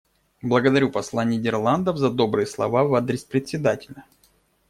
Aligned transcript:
Благодарю 0.41 0.89
посла 0.91 1.23
Нидерландов 1.23 1.95
за 1.97 2.09
добрые 2.09 2.47
слова 2.47 2.83
в 2.85 2.95
адрес 2.95 3.23
Председателя. 3.23 4.03